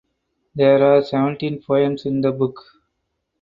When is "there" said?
0.55-0.83